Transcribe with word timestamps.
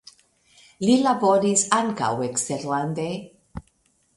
Li 0.85 0.95
laboris 1.01 1.65
ankaŭ 1.81 2.09
eksterlande. 2.29 3.07